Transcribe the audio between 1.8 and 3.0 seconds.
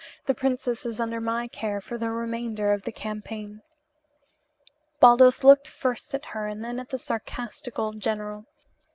the remainder of the